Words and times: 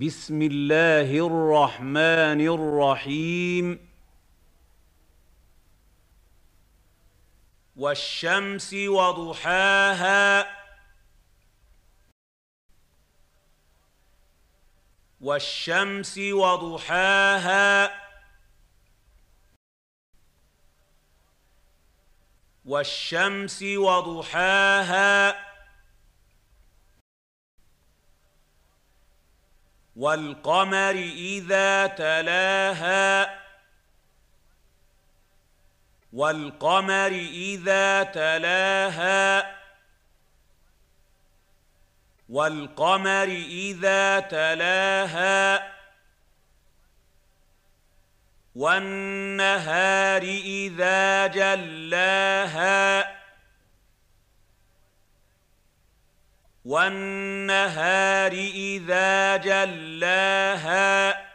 بسم 0.00 0.42
الله 0.42 1.26
الرحمن 1.26 2.40
الرحيم. 2.40 3.88
والشمس 7.76 8.74
وضحاها. 8.74 10.46
والشمس 15.20 16.18
وضحاها. 16.18 17.90
والشمس 22.64 23.62
وضحاها. 23.62 25.51
والقمر 30.02 30.96
إذا 31.16 31.86
تلاها 31.86 33.38
والقمر 36.12 37.12
إذا 37.32 38.02
تلاها 38.02 39.56
والقمر 42.28 43.28
إذا 43.68 44.20
تلاها 44.20 45.72
والنهار 48.54 50.22
إذا 50.62 51.26
جلاها 51.26 53.01
والنهار 56.64 58.32
إذا 58.32 59.36
جلاها 59.36 61.32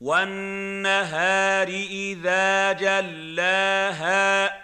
والنهار 0.00 1.68
إذا 1.68 2.72
جلاها 2.72 4.58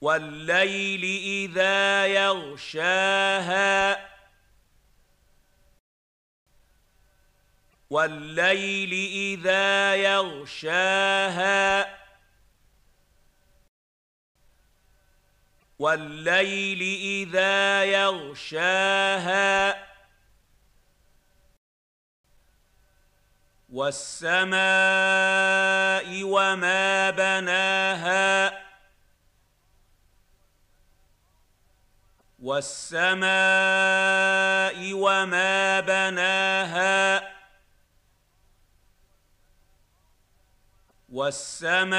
والليل 0.00 1.02
إذا 1.50 2.06
يغشاها 2.06 4.08
والليل 7.90 8.92
إذا 9.12 9.96
يغشاها. 9.96 12.01
والليل 15.82 16.82
إذا 17.26 17.84
يغشاها 17.84 19.52
والسماء 23.72 24.52
وما 26.22 27.10
بناها 27.10 28.62
والسماء 32.38 33.32
وما 34.92 35.80
بناها 35.80 37.01
والسماء 41.22 41.92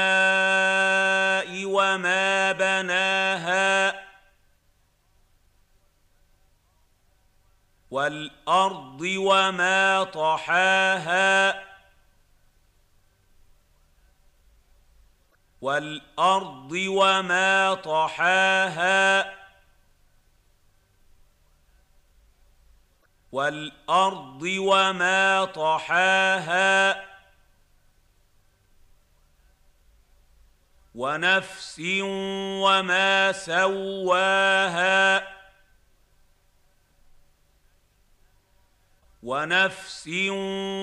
وما 1.64 2.52
بناها 2.52 4.04
والأرض 7.90 9.00
وما 9.00 10.04
طحاها 10.04 11.64
والأرض 15.60 16.72
وما 16.72 17.74
طحاها 17.74 19.34
والأرض 23.32 24.42
وما 24.42 25.44
طحاها 25.44 27.13
ونفس 30.94 31.80
وما 32.60 33.32
سواها. 33.32 35.28
ونفس 39.22 40.08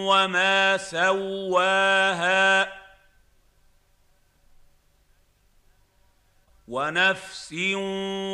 وما 0.05 0.77
سواها. 0.77 2.73
ونفس 6.67 7.53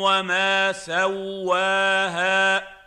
وما 0.02 0.72
سواها. 0.72 2.77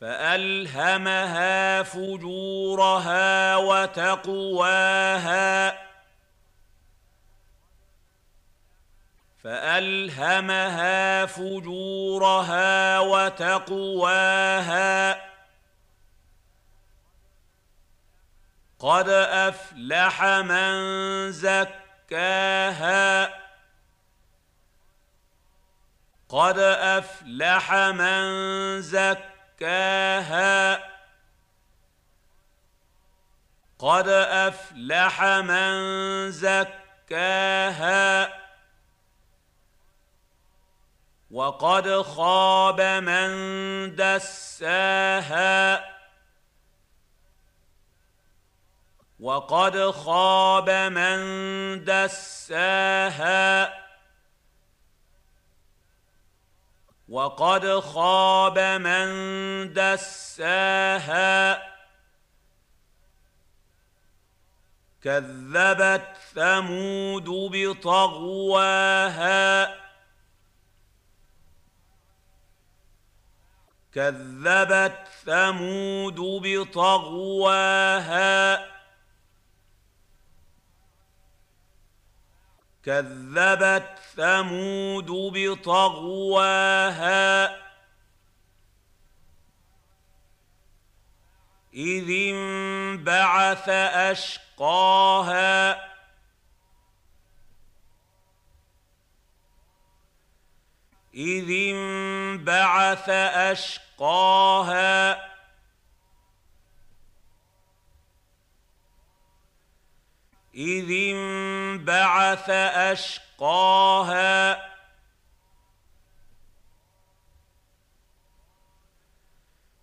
فألهمها 0.00 1.82
فجورها 1.82 3.56
وتقواها. 3.56 4.98
فألهمها 9.44 11.26
فجورها 11.26 12.98
وتقواها. 12.98 14.20
قد 18.80 19.08
افلح 19.08 20.24
من 20.24 21.32
زكاها 21.32 23.24
قد 26.28 26.58
افلح 26.58 27.72
من 27.74 28.22
زكاها 28.82 30.10
قد 33.78 34.08
افلح 34.08 35.22
من 35.22 36.30
زكاها 36.30 38.00
وقد 41.30 42.02
خاب 42.02 42.80
من 42.80 43.30
دساها 43.96 45.90
وقد 49.20 49.90
خاب 49.90 50.70
من 50.70 51.20
دساها. 51.84 53.72
وقد 57.08 57.80
خاب 57.80 58.58
من 58.58 59.08
دساها. 59.72 61.62
كذبت 65.02 66.16
ثمود 66.34 67.28
بطغواها. 67.52 68.70
كذبت 73.92 75.08
ثمود 75.24 76.20
بطغواها. 76.42 77.60
كذبت 82.84 83.98
ثمود 84.16 85.10
بطغواها 85.34 86.80
إذ 91.74 92.10
انبعث 92.10 93.68
أشقاها 94.08 95.90
إذ 101.14 101.50
انبعث 101.50 103.08
أشقاها 103.52 105.29
اذ 110.54 110.90
انبعث 110.90 112.50
أشقاها. 113.40 114.70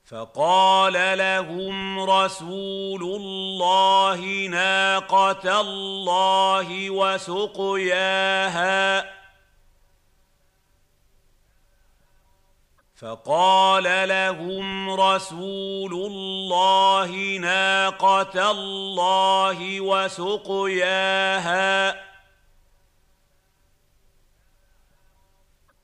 فقال 0.05 1.17
لهم 1.17 1.99
رسول 1.99 3.03
الله 3.03 4.47
ناقة 4.47 5.61
الله 5.61 6.89
وسقياها. 6.89 8.37
فقال 13.01 14.09
لهم 14.09 14.89
رسول 14.89 15.93
الله 15.93 17.37
ناقة 17.37 18.51
الله 18.51 19.81
وسقياها. 19.81 21.27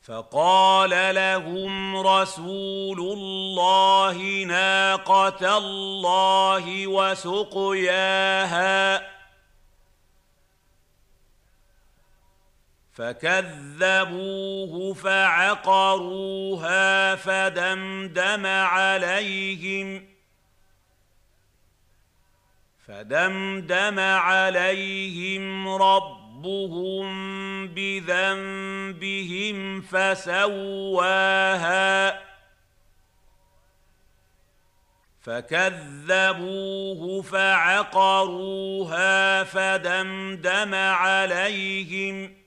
فقال 0.01 1.15
لهم 1.15 1.97
رسول 1.97 2.99
الله 2.99 4.43
ناقة 4.43 5.57
الله 5.57 6.87
وسقياها. 6.87 8.33
فكذبوه 12.93 14.93
فعقروها 14.93 16.35
فدمدم 17.15 18.45
عليهم 18.45 20.05
فدمدم 22.87 23.99
عليهم 23.99 25.69
ربهم 25.69 27.03
بذنبهم 27.67 29.81
فسواها 29.81 31.43
فكذبوه 35.21 37.21
فعقروها 37.21 39.03
فدمدم 39.43 40.75
عليهم 40.75 42.42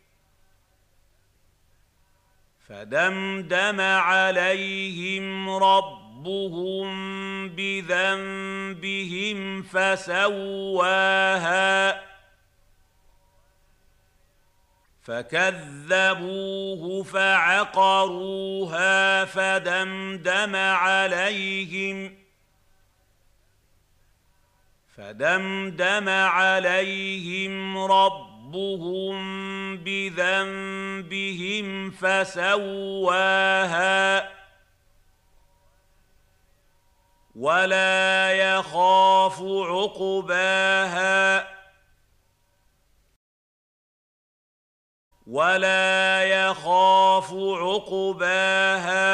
فدمدم 2.69 3.81
عليهم 3.81 5.51
ربهم 5.51 6.87
بذنبهم 7.49 9.63
فسواها 9.63 11.27
فكذبوه 15.03 17.03
فعقروها 17.03 18.55
فدمدم 19.25 20.57
عليهم 20.57 22.17
فدمدم 24.97 26.09
عليهم 26.09 27.79
ربهم 27.79 28.36
ربهم 28.57 29.77
بذنبهم 29.77 31.67
فسواها 31.91 33.17
ولا 37.37 38.33
يخاف 38.33 39.43
عقباها 39.43 40.87
ولا 45.27 46.25
يخاف 46.25 47.33
عقباها 47.61 49.07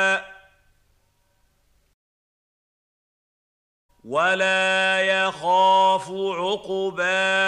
ولا 4.05 5.01
يخاف 5.01 6.11
عقباها 6.39 7.43